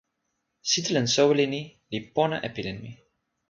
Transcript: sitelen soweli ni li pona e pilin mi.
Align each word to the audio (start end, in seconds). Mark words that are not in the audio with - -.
sitelen 0.69 1.07
soweli 1.15 1.45
ni 1.53 1.61
li 1.91 1.99
pona 2.15 2.37
e 2.47 2.49
pilin 2.55 2.77
mi. 2.83 2.91